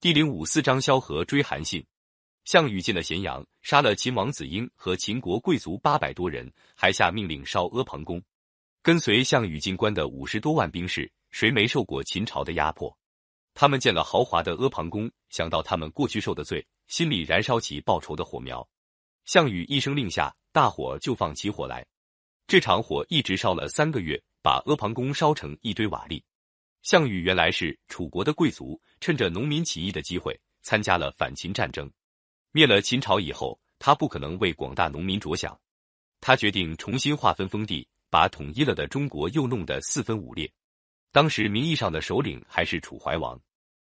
[0.00, 1.84] 第零五四章，萧何追韩信。
[2.44, 8.22] 项羽进了咸阳，杀了秦王子婴和秦国贵族八百多人，还下命令烧阿房宫。
[8.80, 12.96] 跟随项羽进关的五十多万兵士，谁没受过秦朝的压迫？
[13.54, 18.64] 他们见了豪华的阿房宫，想到他们过去受的罪，心里燃烧起报仇的火苗。
[19.24, 21.84] 项羽一声令下，大火就放起火来。
[22.46, 26.22] 这场火一直烧了三个月，把阿房宫烧成一堆瓦砾。
[26.88, 31.90] 项羽原来是楚国的贵族，趁着农民起义的机会，参加了反秦战争。
[32.50, 35.60] 灭了秦朝以后，他不可能为广大农民着想，
[36.18, 40.50] 他决定重新划分封地，把统一了的中国又弄得四分五裂。
[41.12, 43.38] 当时名义上的首领还是楚怀王，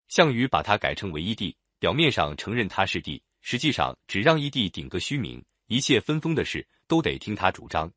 [0.07, 7.93] 项羽把他改称为义帝，表面上承认他是帝，实际上只让义帝顶个虚名，一切分封的事都得听他主张。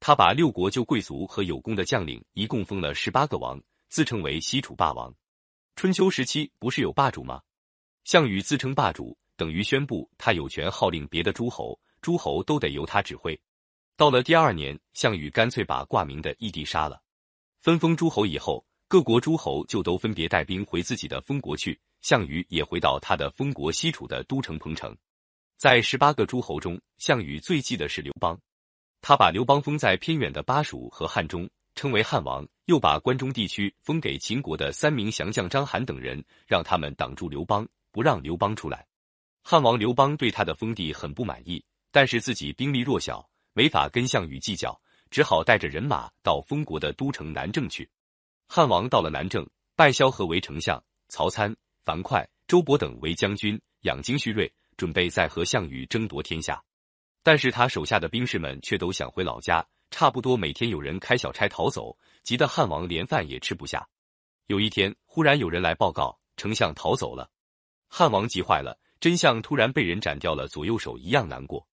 [0.00, 5.12] 他把六国旧贵族和有功的将领一共封了十八个王，自称为西楚霸王。
[5.74, 7.42] 春秋时期不是有霸主吗？
[8.04, 9.18] 项羽自称霸主。
[9.36, 13.40] 等于宣布他有权号令别的诸侯，诸侯都得由他指挥。
[13.96, 17.02] 到了第二年，项羽干脆把挂名的义帝杀了。
[17.58, 24.94] 分封诸侯以后，各国诸侯就都分别带兵回自己的封国去，项羽也回到他的封国西楚的都城彭城。
[25.56, 28.38] 在十八个诸侯中，项羽最忌的是刘邦，
[29.00, 31.48] 他把刘邦封在偏远的巴蜀和汉中，
[31.80, 38.86] 称为汉王，又把关中地区封给秦国的三名降将章邯等人，让他们挡住刘邦，不让刘邦出来。
[39.42, 44.78] 汉王刘邦对他的封地很不满意，但是自己兵力弱小，没法跟项羽计较，
[45.08, 47.88] 只好带着人马到封国的都城南郑去。
[48.46, 51.56] 汉王到了南郑，拜萧何为丞相，曹参、
[51.86, 56.62] 樊哙、周勃等为将军，养精蓄锐，准备再和项羽争夺天下。
[57.22, 63.88] 但是他手下的兵士们却都想回老家，差不多每天有人开小差逃走，急得汉王连饭也吃不下。
[64.46, 67.30] 有一天，忽然有人来报告，丞相逃走了，
[67.88, 68.78] 汉王急坏了。
[69.00, 71.66] 真相突然被人斩掉了左右手，一样难过。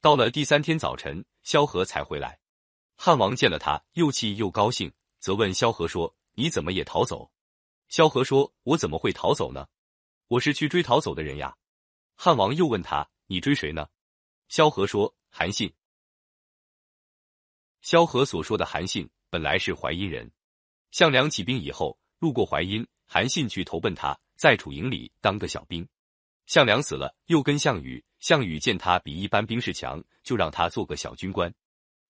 [0.00, 2.38] 到了第三天早晨，萧何才回来。
[2.94, 7.32] 汉王见了他，又气又高兴，责问萧何说：“你怎么也逃走？”
[7.90, 9.66] 萧何说：“我怎么会逃走呢？
[10.28, 11.56] 我是去追逃走的人呀。”
[12.14, 13.88] 汉王又问他：“你追谁呢？”
[14.48, 15.72] 萧何说：“韩信。”
[17.88, 20.30] 萧何所说的韩信本来是淮阴人，
[20.90, 25.88] 项梁起兵以后，路过淮阴，韩信去投奔他，在楚营里当个小兵。
[26.44, 28.04] 项梁死了，又跟项羽。
[28.18, 31.50] 项羽见他比一般兵士强，就让他做个小军官。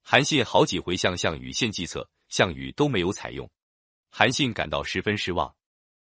[0.02, 3.48] 韩信好几回向项羽献计策，项羽都没有采用。
[4.10, 5.54] 韩信感到十分失望。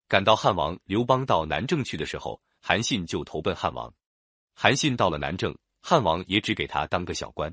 [0.06, 3.90] 赶到汉王刘邦到南郑去的时候，韩信就投奔汉王。
[4.52, 7.50] 韩信到了南郑，汉王也只给他当个小官。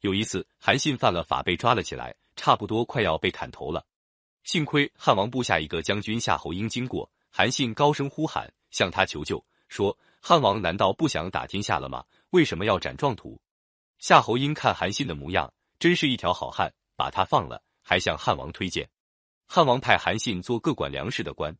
[0.00, 3.86] 有一次，韩信犯了法被抓了起来，差不多快要被砍头了。
[4.44, 9.96] 幸亏汉王部下一个将军夏侯婴经过，韩信高声呼喊，向他求救，说。
[10.20, 12.04] 汉王难道不想打天下了吗？
[12.30, 13.40] 为什么要斩壮土？
[14.00, 18.90] 夏侯婴看韩信的模样，真是一条好汉，把他放了，还向汉王推荐。
[19.46, 21.56] 汉王派韩信做各管粮食的官。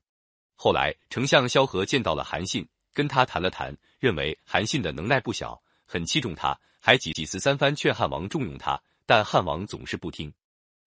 [0.56, 10.30] 后来丞相萧何见到了韩信，跟他谈了谈，认为韩信的能耐不小，很器重他，还几几次三番劝汉王重用他，但汉王总是不听。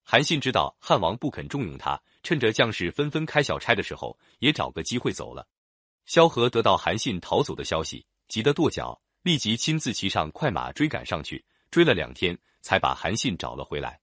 [0.03, 5.47] 韩信知道汉王不肯重用他，趁着将士纷纷开小差的时候，也找个机会走了。
[6.05, 13.99] 萧何得到韩信逃走的消息，急得跺脚，立即亲自骑上快马追赶上去，追了两天才把韩信找了回来。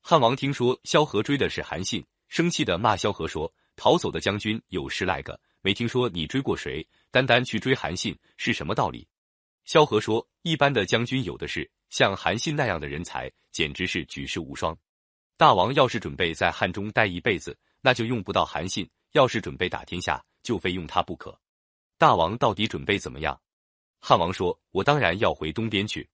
[0.00, 6.86] 汉王听说萧何追的是韩信，生气的骂萧何说：“逃走的将军有十来个，没听说你追过谁？
[7.10, 9.08] 单单去追韩信是什么道理？”
[9.66, 14.76] 萧何说：“一般的将军有的是，像韩信那样的人才，简直是举世无双。
[15.36, 21.36] 大王要是准备在汉中待一辈子，那就用不到韩信；要是准备打天下，就非用他不可。”
[21.98, 23.40] 大王到底准备怎么样？
[23.98, 26.08] 汉王说：“我当然要回东边去，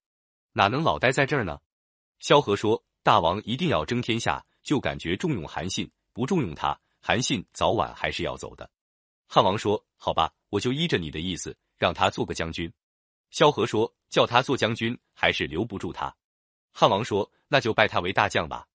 [0.52, 1.60] 哪能老待在这儿呢？”
[2.20, 8.70] 萧何说：“大王一定要争天下，就感觉重用韩信，不重用他，韩信早晚还是要走的。”
[9.28, 12.72] 汉王说：“好吧，我就依着你的意思，让他做个将军。”
[13.32, 16.14] 萧何说：“叫他做将军，还是留不住他。”
[16.70, 18.66] 汉王说：“那就拜他为大将吧。”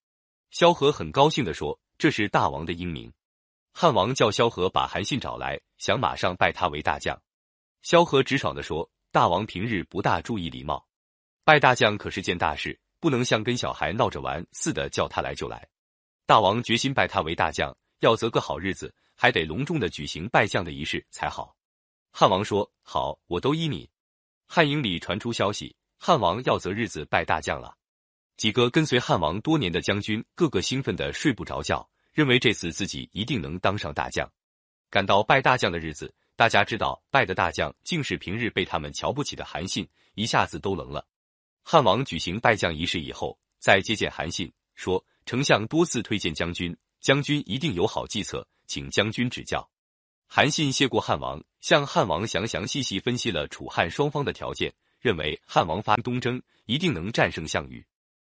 [0.50, 3.13] 萧何很高兴地说：“这是大王的英明。”
[3.71, 7.15] 汉王叫萧何把韩信找来，想马上拜他为大将。
[7.83, 10.83] 萧何直爽地说：“大王平日不大注意礼貌，
[11.44, 15.69] 拜大将可是件大事，不能像跟小孩闹着玩似的，叫他来就来。
[16.25, 21.56] 大王决心拜他为大将，要择个好日子，还得隆重的举行拜将的仪式才好。”
[22.12, 23.88] 汉王说：“好，我都依你。”
[24.47, 27.75] 汉营里传出消息，汉王要择日子拜大将了。
[28.38, 31.88] 几个跟随汉王多年的将军，个个兴奋的睡不着觉。
[32.13, 34.27] 认为这次自己一定能当上大将。
[34.89, 41.07] 赶到拜大将的日子，大家知道拜的大将竟是平日被他们瞧不起的韩信，一下子都愣了。
[41.61, 49.69] 汉王举行拜将仪式以后，再接见韩信，说：“丞相多次推荐将军，将军一定有好计策，请将军指教。”
[50.25, 57.86] 韩信谢过汉王，向汉王详详细细分析了楚汉双方的条件，认为汉王发东征一定能战胜项羽。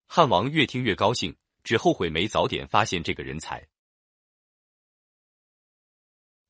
[0.08, 1.32] 汉王越听越高兴，
[1.62, 3.64] 只后悔没早点发现这个人才。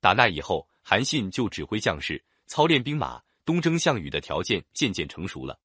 [0.00, 5.61] 打那以后，韩信就指挥将士操练兵马，东征项羽的条件渐渐成熟了。